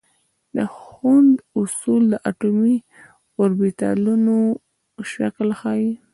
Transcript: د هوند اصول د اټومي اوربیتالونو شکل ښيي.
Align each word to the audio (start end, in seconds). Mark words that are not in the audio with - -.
د 0.55 0.57
هوند 0.77 1.35
اصول 1.59 2.03
د 2.11 2.15
اټومي 2.29 2.75
اوربیتالونو 3.39 4.35
شکل 5.13 5.47
ښيي. 5.59 5.91